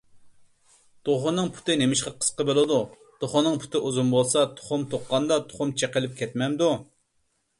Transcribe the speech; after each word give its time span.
_توخۇنىڭ 1.07 1.49
پۇتى 1.57 1.73
نېمىشقا 1.81 2.13
قىسقا 2.23 2.45
بولىدۇ؟_ 2.49 2.79
توخۇنىڭ 3.23 3.59
پۇتى 3.65 3.81
ئۇزۇن 3.89 4.09
بولسا، 4.15 4.45
تۇخۇم 4.61 4.85
تۇغقاندا 4.95 5.37
تۇخۇم 5.51 5.75
چېقىلىپ 5.83 6.19
كەتمەمدۇ؟ 6.23 6.71